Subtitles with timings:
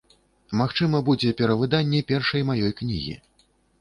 [0.61, 3.15] Магчыма, будзе перавыданне першай маёй кнігі.